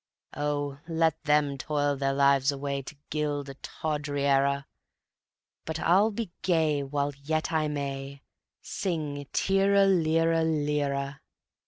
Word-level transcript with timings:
_Oh, 0.35 0.79
let 0.87 1.23
them 1.25 1.59
toil 1.59 1.95
their 1.95 2.11
lives 2.11 2.51
away 2.51 2.81
To 2.81 2.95
gild 3.11 3.49
a 3.49 3.53
tawdry 3.53 4.25
era, 4.25 4.65
But 5.63 5.79
I'll 5.79 6.09
be 6.09 6.31
gay 6.41 6.81
while 6.81 7.13
yet 7.21 7.51
I 7.51 7.67
may: 7.67 8.23
_Sing 8.63 9.27
tira 9.31 9.85
lira 9.85 10.41
lira. 10.43 11.21